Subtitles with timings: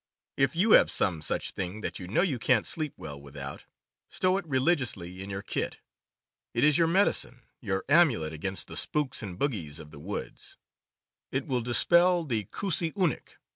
[0.35, 3.65] If you have some such thing that you know you can't sleep well without,
[4.09, 5.77] stow it religiously in your kit.
[6.55, 10.57] It is your "medicine," your amulet against the spooks and bogies of the woods.
[11.31, 13.37] It will dispel the koosy oonek.